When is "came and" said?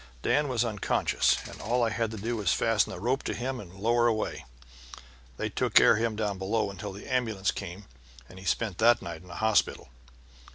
7.51-8.39